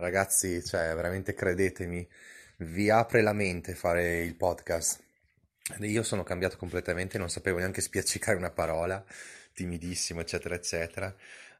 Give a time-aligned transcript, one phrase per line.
[0.00, 2.08] Ragazzi, cioè, veramente credetemi,
[2.58, 5.02] vi apre la mente fare il podcast.
[5.80, 9.04] Io sono cambiato completamente, non sapevo neanche spiaccicare una parola,
[9.52, 11.12] timidissimo, eccetera, eccetera.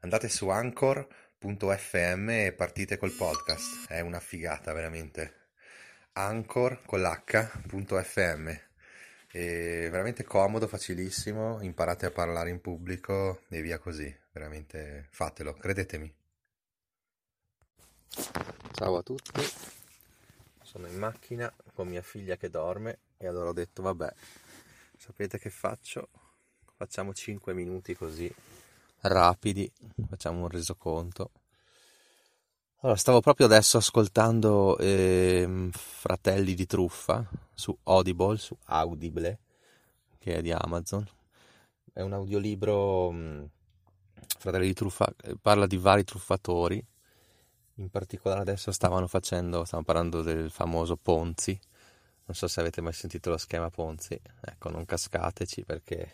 [0.02, 3.88] Andate su anchor.fm e partite col podcast.
[3.88, 5.48] È una figata, veramente.
[6.12, 8.48] Anchor con l'H.fm.
[9.32, 11.60] È veramente comodo, facilissimo.
[11.62, 14.16] Imparate a parlare in pubblico e via così.
[14.30, 16.14] Veramente fatelo, credetemi.
[18.72, 19.40] Ciao a tutti,
[20.62, 24.12] sono in macchina con mia figlia che dorme e allora ho detto vabbè,
[24.96, 26.08] sapete che faccio?
[26.76, 28.32] Facciamo 5 minuti così
[29.00, 29.70] rapidi,
[30.08, 31.30] facciamo un resoconto.
[32.80, 39.38] Allora, stavo proprio adesso ascoltando eh, Fratelli di Truffa su Audible, su Audible,
[40.18, 41.04] che è di Amazon.
[41.92, 43.50] È un audiolibro, mh,
[44.38, 46.84] Fratelli di Truffa, eh, parla di vari truffatori
[47.78, 51.58] in particolare adesso stavano facendo, stavano parlando del famoso Ponzi.
[52.24, 54.20] Non so se avete mai sentito lo schema Ponzi.
[54.40, 56.10] Ecco, non cascateci perché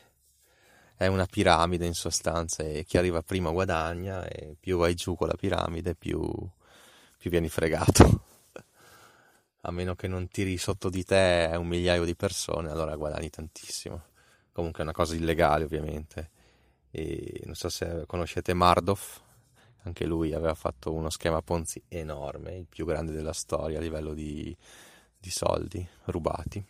[0.96, 5.28] è una piramide in sostanza e chi arriva prima guadagna e più vai giù con
[5.28, 6.20] la piramide più,
[7.18, 8.22] più vieni fregato.
[9.66, 14.02] A meno che non tiri sotto di te un migliaio di persone, allora guadagni tantissimo.
[14.52, 16.30] Comunque è una cosa illegale ovviamente.
[16.90, 19.23] E non so se conoscete Mardoff,
[19.84, 24.14] anche lui aveva fatto uno schema Ponzi enorme, il più grande della storia a livello
[24.14, 24.56] di,
[25.18, 26.64] di soldi rubati.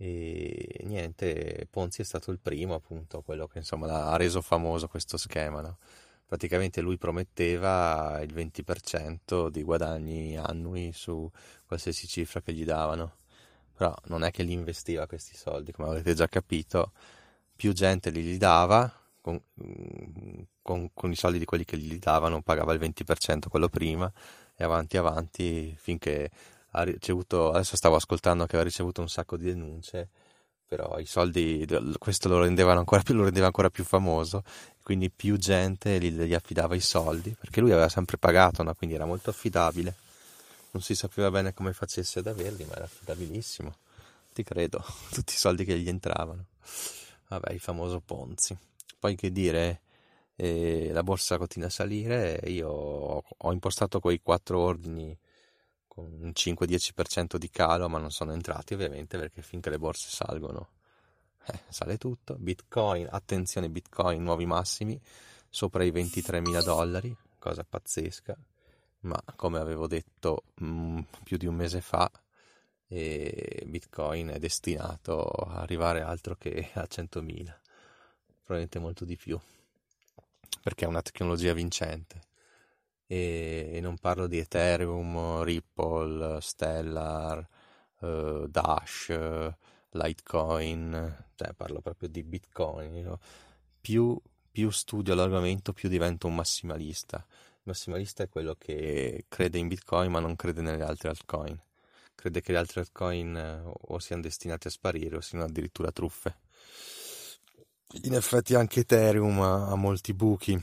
[0.00, 5.16] E niente, Ponzi è stato il primo, appunto, quello che insomma ha reso famoso questo
[5.16, 5.60] schema.
[5.60, 5.78] No?
[6.26, 11.30] Praticamente lui prometteva il 20% di guadagni annui su
[11.66, 13.16] qualsiasi cifra che gli davano,
[13.74, 16.92] però non è che li investiva questi soldi, come avete già capito,
[17.56, 19.40] più gente li dava, con,
[20.62, 24.10] con, con, i soldi di quelli che gli davano pagava il 20% quello prima
[24.56, 26.30] e avanti avanti finché
[26.72, 30.08] ha ricevuto adesso stavo ascoltando che aveva ricevuto un sacco di denunce
[30.68, 31.66] però i soldi
[31.98, 34.42] questo lo rendeva ancora più, rendeva ancora più famoso
[34.88, 38.72] quindi più gente gli, gli affidava i soldi perché lui aveva sempre pagato no?
[38.72, 39.94] quindi era molto affidabile.
[40.70, 43.74] Non si sapeva bene come facesse ad averli ma era affidabilissimo.
[44.32, 46.46] Ti credo tutti i soldi che gli entravano.
[47.28, 48.56] Vabbè il famoso Ponzi
[48.98, 49.82] poi che dire,
[50.36, 55.18] eh, la borsa continua a salire, io ho impostato quei quattro ordini
[55.86, 60.70] con un 5-10% di calo, ma non sono entrati ovviamente perché finché le borse salgono
[61.46, 62.36] eh, sale tutto.
[62.38, 65.00] Bitcoin, attenzione, Bitcoin nuovi massimi
[65.48, 68.36] sopra i 23.000 dollari, cosa pazzesca,
[69.00, 72.10] ma come avevo detto mh, mm, più di un mese fa,
[72.86, 77.58] eh, Bitcoin è destinato a arrivare altro che a 100.000
[78.48, 79.38] probabilmente molto di più,
[80.62, 82.22] perché è una tecnologia vincente.
[83.06, 87.46] E, e non parlo di Ethereum, Ripple, Stellar,
[88.00, 89.08] uh, Dash,
[89.90, 93.02] Litecoin, cioè parlo proprio di Bitcoin.
[93.02, 93.20] No?
[93.80, 94.18] Più,
[94.50, 97.18] più studio l'argomento, più divento un massimalista.
[97.18, 101.58] Il massimalista è quello che crede in Bitcoin ma non crede nelle altre altcoin.
[102.14, 106.46] Crede che le altre altcoin eh, o siano destinate a sparire o siano addirittura truffe
[108.02, 110.60] in effetti anche Ethereum ha, ha molti buchi,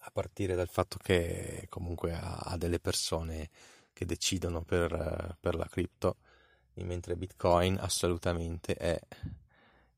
[0.00, 3.50] a partire dal fatto che comunque ha, ha delle persone
[3.92, 6.16] che decidono per, per la cripto,
[6.74, 9.00] mentre Bitcoin assolutamente è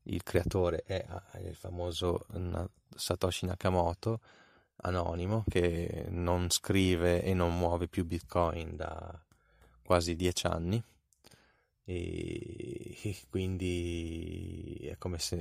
[0.03, 1.05] il creatore, è,
[1.43, 2.25] il famoso
[2.95, 4.21] Satoshi Nakamoto,
[4.77, 9.21] anonimo, che non scrive e non muove più Bitcoin da
[9.83, 10.81] quasi dieci anni
[11.91, 15.39] e, quindi è come se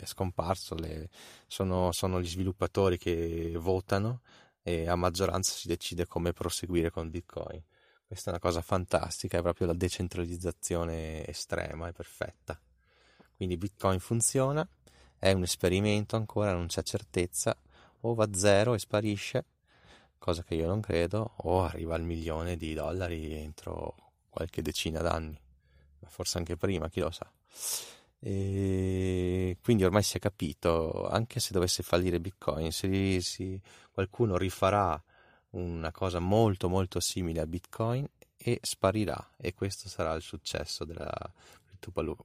[0.00, 1.10] è scomparso, le,
[1.46, 4.22] sono, sono, gli sviluppatori che votano
[4.62, 7.62] e a maggioranza si decide come proseguire con Bitcoin.
[8.06, 12.58] Questa è una cosa fantastica, è proprio la decentralizzazione estrema, è perfetta.
[13.36, 14.66] Quindi Bitcoin funziona,
[15.18, 17.54] è un esperimento ancora, non c'è certezza,
[18.00, 19.44] o va a zero e sparisce,
[20.16, 23.96] cosa che io non credo, o arriva al milione di dollari entro
[24.30, 25.42] qualche decina d'anni
[26.08, 27.30] forse anche prima, chi lo sa.
[28.20, 33.60] E quindi ormai si è capito, anche se dovesse fallire Bitcoin, se si,
[33.92, 35.02] qualcuno rifarà
[35.50, 41.12] una cosa molto molto simile a Bitcoin e sparirà e questo sarà il successo della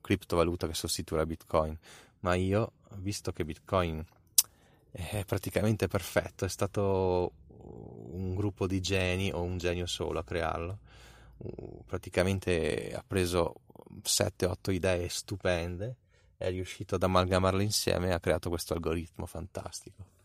[0.02, 1.78] criptovaluta che sostituirà Bitcoin.
[2.22, 4.04] Ma io, visto che Bitcoin
[4.92, 10.80] è praticamente perfetto, è stato un gruppo di geni o un genio solo a crearlo,
[11.86, 13.62] praticamente ha preso
[14.04, 15.96] 7-8 idee stupende,
[16.38, 20.18] è riuscito ad amalgamarle insieme e ha creato questo algoritmo fantastico.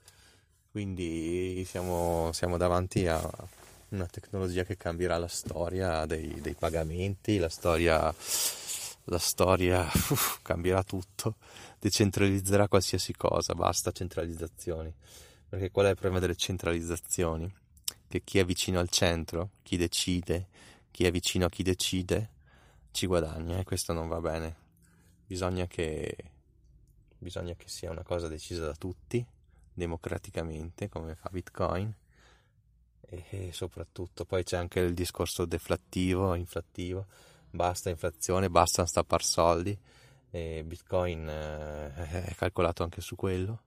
[0.71, 3.21] Quindi siamo, siamo davanti a
[3.91, 8.13] una tecnologia che cambierà la storia dei, dei pagamenti, la storia,
[9.05, 11.37] la storia uff, cambierà tutto,
[11.79, 14.93] decentralizzerà qualsiasi cosa, basta centralizzazioni.
[15.49, 17.53] Perché qual è il problema delle centralizzazioni?
[18.09, 20.49] Che chi è vicino al centro, chi decide,
[20.91, 22.31] chi è vicino a chi decide,
[22.95, 24.55] ci guadagna e questo non va bene.
[25.27, 26.17] Bisogna che,
[27.19, 29.25] bisogna che sia una cosa decisa da tutti,
[29.73, 31.93] democraticamente, come fa Bitcoin.
[33.01, 37.07] E soprattutto poi c'è anche il discorso deflattivo, inflattivo,
[37.51, 39.77] basta inflazione, basta stappar soldi,
[40.31, 43.63] e Bitcoin eh, è calcolato anche su quello.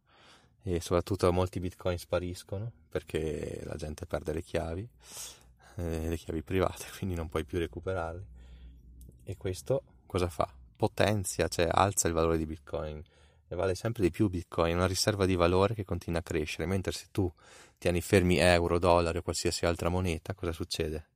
[0.64, 4.90] E soprattutto molti Bitcoin spariscono perché la gente perde le chiavi,
[5.76, 8.36] eh, le chiavi private, quindi non puoi più recuperarle
[9.30, 10.50] e questo cosa fa?
[10.78, 13.04] Potenzia, cioè alza il valore di Bitcoin
[13.50, 16.94] e vale sempre di più Bitcoin, una riserva di valore che continua a crescere, mentre
[16.94, 17.30] se tu
[17.78, 21.08] tieni fermi euro, dollari o qualsiasi altra moneta, cosa succede?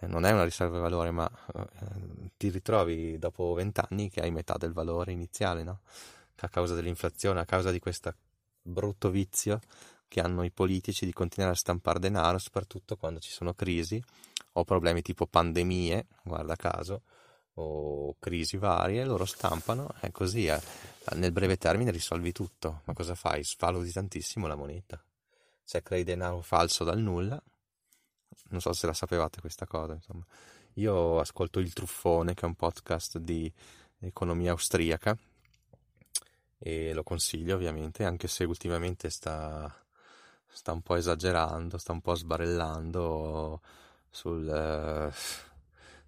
[0.00, 4.30] Eh, non è una riserva di valore, ma eh, ti ritrovi dopo vent'anni che hai
[4.30, 5.80] metà del valore iniziale, no?
[6.42, 8.14] A causa dell'inflazione, a causa di questo
[8.60, 9.60] brutto vizio
[10.08, 14.02] che hanno i politici di continuare a stampare denaro, soprattutto quando ci sono crisi
[14.52, 17.02] o problemi tipo pandemie, guarda caso,
[17.54, 20.60] o crisi varie, loro stampano e così eh,
[21.14, 22.82] nel breve termine risolvi tutto.
[22.84, 23.44] Ma cosa fai?
[23.44, 25.02] Svaluti tantissimo la moneta.
[25.64, 27.40] Cioè crei denaro falso dal nulla.
[28.50, 30.24] Non so se la sapevate questa cosa, insomma.
[30.74, 33.52] Io ascolto Il Truffone, che è un podcast di
[33.98, 35.16] economia austriaca
[36.58, 39.72] e lo consiglio ovviamente, anche se ultimamente sta,
[40.46, 43.60] sta un po' esagerando, sta un po' sbarellando
[44.10, 44.48] sul...
[44.48, 45.48] Eh,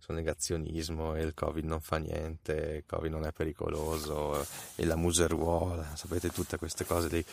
[0.02, 4.44] sul negazionismo e il Covid non fa niente, il Covid non è pericoloso
[4.74, 7.24] e la museruola, sapete tutte queste cose dei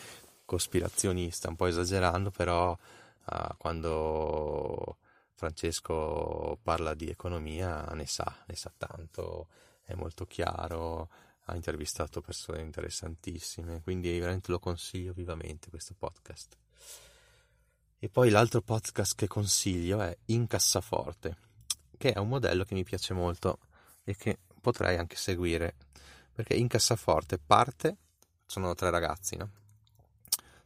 [0.46, 4.98] cospirazionista, un po' esagerando, però uh, quando
[5.34, 9.48] Francesco parla di economia ne sa, ne sa tanto,
[9.84, 11.10] è molto chiaro,
[11.46, 16.56] ha intervistato persone interessantissime, quindi veramente lo consiglio vivamente questo podcast.
[17.98, 21.48] E poi l'altro podcast che consiglio è In Cassaforte
[22.00, 23.60] che è un modello che mi piace molto
[24.06, 25.76] e che potrei anche seguire,
[26.34, 27.98] perché in cassaforte parte,
[28.46, 29.52] sono tre ragazzi, no?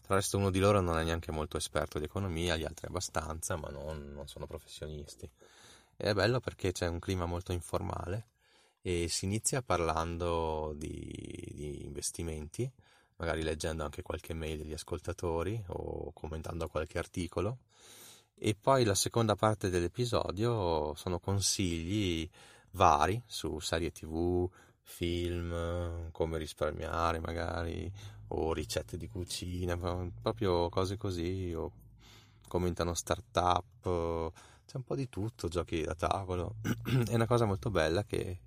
[0.03, 3.55] Tra l'altro uno di loro non è neanche molto esperto di economia, gli altri abbastanza,
[3.55, 5.27] ma non, non sono professionisti.
[5.95, 8.27] E è bello perché c'è un clima molto informale
[8.81, 12.69] e si inizia parlando di, di investimenti,
[13.15, 17.59] magari leggendo anche qualche mail degli ascoltatori o commentando qualche articolo
[18.35, 22.29] e poi la seconda parte dell'episodio sono consigli
[22.71, 24.49] vari su serie tv,
[24.81, 27.91] film, come risparmiare magari,
[28.29, 29.77] o ricette di cucina,
[30.21, 31.71] proprio cose così, o
[32.47, 34.31] commentano startup,
[34.65, 36.55] c'è un po' di tutto, giochi da tavolo.
[37.07, 38.39] È una cosa molto bella che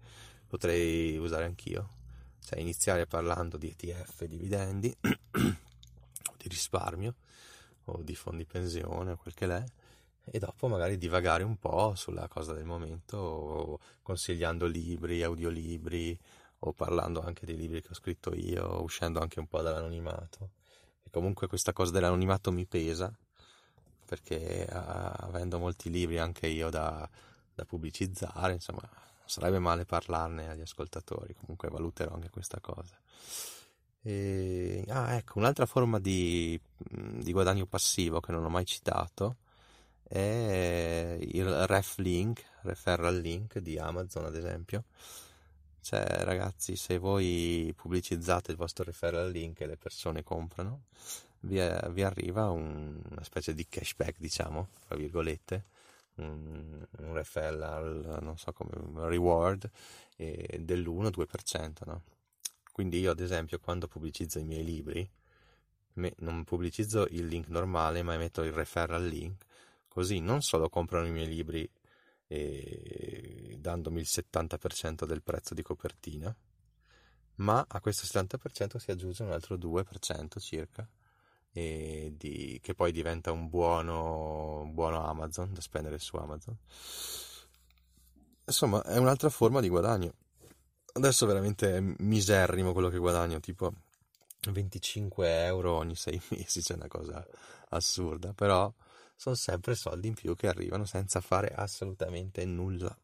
[0.46, 1.94] potrei usare anch'io.
[2.40, 7.14] Cioè iniziare parlando di ETF, dividendi, di risparmio,
[7.86, 9.64] o di fondi pensione o quel che l'è
[10.28, 16.18] e dopo magari divagare un po' sulla cosa del momento consigliando libri, audiolibri
[16.60, 20.50] o parlando anche dei libri che ho scritto io, uscendo anche un po' dall'anonimato.
[21.04, 23.12] E comunque questa cosa dell'anonimato mi pesa
[24.04, 27.08] perché avendo molti libri anche io da,
[27.54, 32.96] da pubblicizzare, insomma, non sarebbe male parlarne agli ascoltatori, comunque valuterò anche questa cosa.
[34.06, 39.38] E, ah, ecco, un'altra forma di, di, guadagno passivo che non ho mai citato
[40.04, 44.84] è il ref link, referral link di Amazon ad esempio.
[45.80, 50.84] Cioè, ragazzi, se voi pubblicizzate il vostro referral link e le persone comprano,
[51.40, 51.60] vi,
[51.90, 55.64] vi arriva un, una specie di cashback, diciamo, tra virgolette,
[56.16, 59.68] un, un referral, non so come, un reward
[60.16, 62.02] eh, dell'1-2%, no?
[62.76, 65.10] Quindi io ad esempio quando pubblicizzo i miei libri
[65.94, 69.46] me, non pubblicizzo il link normale ma metto il referral link
[69.88, 71.66] così non solo comprano i miei libri
[72.26, 76.36] eh, dandomi il 70% del prezzo di copertina
[77.36, 80.86] ma a questo 70% si aggiunge un altro 2% circa
[81.50, 86.58] di, che poi diventa un buono, un buono Amazon da spendere su Amazon.
[88.44, 90.12] Insomma è un'altra forma di guadagno
[90.96, 93.72] adesso veramente è miserrimo quello che guadagno, tipo
[94.50, 97.24] 25 euro ogni sei mesi, c'è una cosa
[97.70, 98.72] assurda, però
[99.14, 102.96] sono sempre soldi in più che arrivano senza fare assolutamente nulla.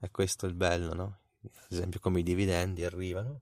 [0.00, 1.18] E questo è il bello, no?
[1.42, 3.40] Ad esempio come i dividendi arrivano,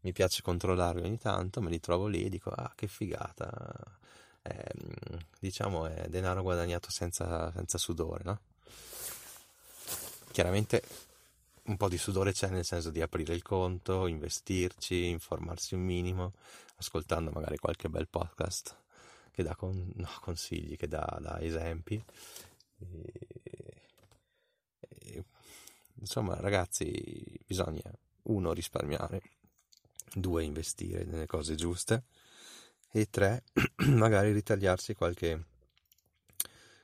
[0.00, 3.48] mi piace controllarli ogni tanto, me li trovo lì e dico, ah che figata,
[4.42, 4.64] è,
[5.40, 8.40] diciamo è denaro guadagnato senza, senza sudore, no?
[10.30, 10.82] Chiaramente
[11.68, 16.32] un po' di sudore c'è nel senso di aprire il conto, investirci, informarsi un minimo,
[16.76, 18.76] ascoltando magari qualche bel podcast
[19.30, 22.02] che dà con, no, consigli, che dà, dà esempi.
[22.78, 23.86] E,
[24.80, 25.24] e,
[26.00, 27.82] insomma, ragazzi, bisogna
[28.22, 29.22] uno risparmiare,
[30.14, 32.04] due investire nelle cose giuste
[32.90, 33.44] e tre
[33.92, 35.44] magari ritagliarsi qualche,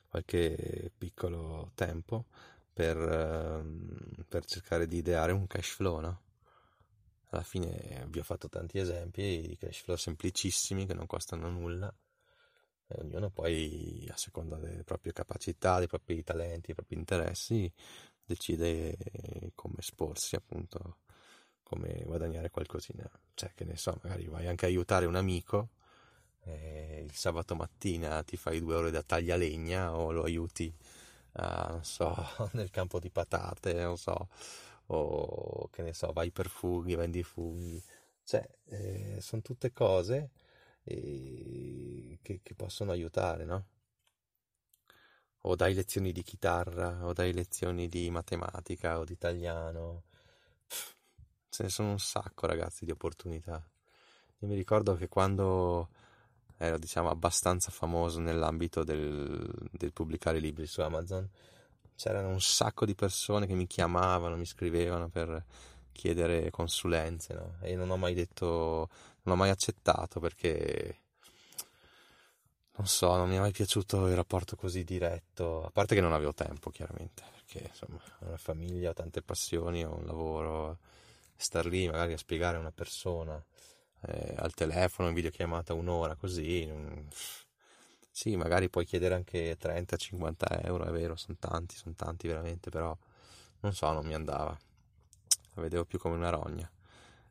[0.08, 2.26] qualche piccolo tempo
[2.74, 6.22] per, ehm, per cercare di ideare un cash flow, no?
[7.30, 11.92] Alla fine vi ho fatto tanti esempi di cash flow semplicissimi che non costano nulla
[12.86, 17.72] e ognuno poi a seconda delle proprie capacità, dei propri talenti, dei propri interessi
[18.24, 18.96] decide
[19.54, 20.98] come esporsi appunto
[21.62, 25.70] come guadagnare qualcosina cioè che ne so magari vai anche a aiutare un amico
[26.44, 30.72] eh, il sabato mattina ti fai due ore da taglia legna o lo aiuti
[31.34, 32.14] uh, non so,
[32.52, 34.28] nel campo di patate, non so,
[34.86, 37.82] o che ne so, vai per funghi, vendi funghi.
[38.24, 40.30] Cioè, eh, sono tutte cose
[40.84, 43.66] eh, che, che possono aiutare, no?
[45.42, 50.04] O dai lezioni di chitarra, o dai lezioni di matematica, o di italiano.
[51.48, 53.62] Ce ne sono un sacco, ragazzi, di opportunità.
[54.38, 55.90] Io mi ricordo che quando
[56.56, 61.28] ero diciamo abbastanza famoso nell'ambito del, del, pubblicare libri su Amazon.
[61.96, 65.44] C'erano un sacco di persone che mi chiamavano mi scrivevano per
[65.92, 67.56] chiedere consulenze no?
[67.60, 68.88] e non ho mai detto
[69.22, 71.02] non ho mai accettato perché
[72.76, 75.64] non so non mi è mai piaciuto il rapporto così diretto.
[75.64, 79.84] A parte che non avevo tempo chiaramente perché insomma ho una famiglia ho tante passioni
[79.84, 80.78] ho un lavoro.
[81.36, 83.42] Star lì magari a spiegare a una persona
[84.06, 86.68] eh, al telefono, in videochiamata un'ora così.
[88.10, 92.96] Sì, magari puoi chiedere anche 30-50 euro, è vero, sono tanti, sono tanti veramente, però
[93.60, 94.56] non so, non mi andava.
[95.54, 96.70] La vedevo più come una rogna.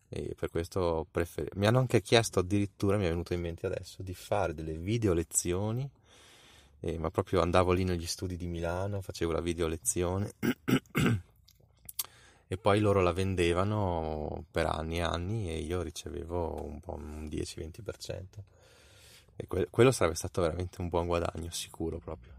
[0.09, 1.49] E per questo prefer...
[1.55, 5.13] mi hanno anche chiesto addirittura, mi è venuto in mente adesso, di fare delle video
[5.13, 5.89] lezioni.
[6.81, 10.33] Eh, ma proprio andavo lì negli studi di Milano, facevo la video lezione
[12.53, 18.43] e poi loro la vendevano per anni e anni e io ricevevo un un 10-20%.
[19.35, 22.31] E que- quello sarebbe stato veramente un buon guadagno, sicuro proprio.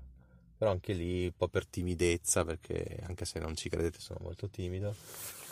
[0.57, 4.49] Però anche lì un po' per timidezza, perché anche se non ci credete sono molto
[4.49, 4.95] timido,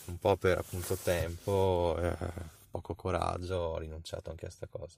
[0.06, 2.16] un po' per appunto tempo, eh,
[2.70, 4.96] poco coraggio, ho rinunciato anche a questa cosa.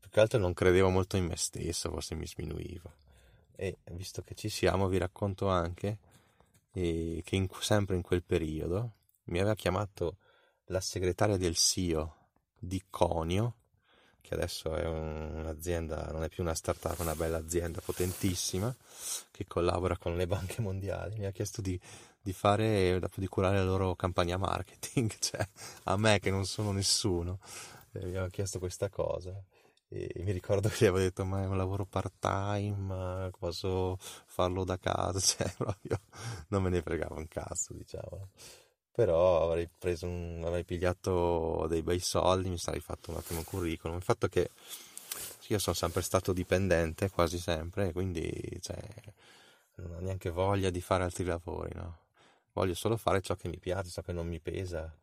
[0.00, 2.92] Più che altro non credevo molto in me stesso, forse mi sminuivo.
[3.54, 5.98] E visto che ci siamo, vi racconto anche
[6.72, 8.92] che in, sempre in quel periodo
[9.24, 10.16] mi aveva chiamato
[10.66, 12.16] la segretaria del CEO
[12.58, 13.54] di Conio,
[14.20, 18.74] che adesso è un'azienda, non è più una startup, è una bella azienda potentissima
[19.30, 21.18] che collabora con le banche mondiali.
[21.18, 21.78] Mi ha chiesto di,
[22.20, 25.46] di fare, di curare la loro campagna marketing, cioè
[25.84, 27.40] a me che non sono nessuno,
[27.92, 29.42] eh, mi aveva chiesto questa cosa.
[29.92, 34.62] E mi ricordo che gli avevo detto ma è un lavoro part time posso farlo
[34.62, 35.18] da casa?
[35.18, 36.00] Cioè proprio
[36.48, 38.28] non me ne fregava un cazzo diciamo.
[38.92, 43.96] Però avrei preso un, avrei pigliato dei bei soldi mi sarei fatto un attimo curriculum.
[43.96, 44.50] Il fatto che
[45.48, 48.30] io sono sempre stato dipendente quasi sempre quindi
[48.60, 48.78] cioè,
[49.76, 51.98] non ho neanche voglia di fare altri lavori no?
[52.52, 54.94] voglio solo fare ciò che mi piace ciò che non mi pesa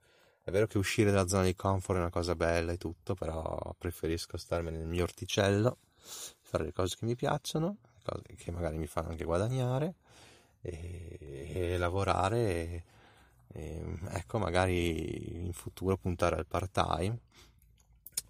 [0.47, 3.75] è vero che uscire dalla zona di comfort è una cosa bella e tutto, però
[3.77, 8.87] preferisco starmene nel mio orticello, fare le cose che mi piacciono, cose che magari mi
[8.87, 9.95] fanno anche guadagnare
[10.61, 12.83] e, e lavorare e,
[13.49, 17.19] e, ecco magari in futuro puntare al part time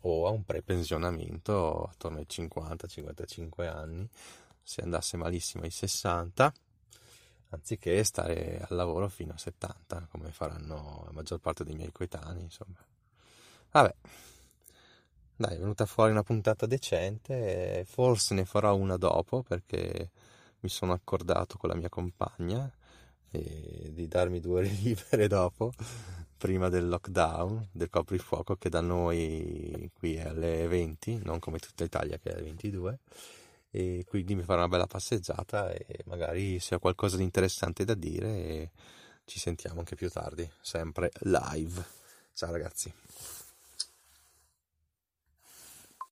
[0.02, 4.10] o a un prepensionamento attorno ai 50-55 anni
[4.64, 6.52] se andasse malissimo ai 60
[7.50, 12.44] anziché stare al lavoro fino a 70 come faranno la maggior parte dei miei coetanei
[12.44, 12.77] insomma.
[13.72, 13.96] Vabbè.
[15.36, 20.10] Dai è venuta fuori una puntata decente forse ne farò una dopo perché
[20.62, 22.72] mi sono accordato con la mia compagna
[23.30, 25.72] di darmi due ore libere dopo
[26.38, 31.84] prima del lockdown del coprifuoco che da noi qui è alle 20 non come tutta
[31.84, 33.00] Italia che è alle 22
[33.70, 37.94] e quindi mi farò una bella passeggiata e magari se ho qualcosa di interessante da
[37.94, 38.72] dire
[39.26, 41.86] ci sentiamo anche più tardi, sempre live.
[42.34, 43.37] Ciao ragazzi.